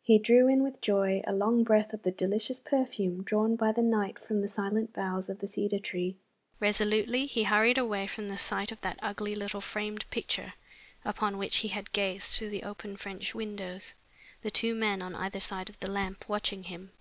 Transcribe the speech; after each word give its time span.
He 0.00 0.16
drew 0.20 0.46
in 0.46 0.62
with 0.62 0.80
joy 0.80 1.24
a 1.26 1.32
long 1.32 1.64
breath 1.64 1.92
of 1.92 2.04
the 2.04 2.12
delicious 2.12 2.60
perfume 2.60 3.24
drawn 3.24 3.56
by 3.56 3.72
the 3.72 3.82
night 3.82 4.16
from 4.16 4.40
the 4.40 4.46
silent 4.46 4.92
boughs 4.92 5.28
of 5.28 5.40
the 5.40 5.48
cedar 5.48 5.80
tree. 5.80 6.16
Resolutely 6.60 7.26
he 7.26 7.42
hurried 7.42 7.78
away 7.78 8.06
from 8.06 8.28
the 8.28 8.36
sight 8.38 8.70
of 8.70 8.80
that 8.82 9.00
ugly 9.02 9.34
little 9.34 9.60
framed 9.60 10.08
picture 10.08 10.54
upon 11.04 11.36
which 11.36 11.56
he 11.56 11.68
had 11.74 11.90
gazed 11.90 12.28
through 12.38 12.50
the 12.50 12.62
open 12.62 12.96
French 12.96 13.34
windows 13.34 13.94
the 14.42 14.52
two 14.52 14.72
men 14.76 15.02
on 15.02 15.16
either 15.16 15.40
side 15.40 15.68
of 15.68 15.80
the 15.80 15.88
lamp, 15.90 16.28
watching 16.28 16.62
him. 16.62 16.92